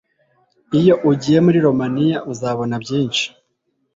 [0.79, 3.25] Iyo ugiye muri Romania uzabona byinshi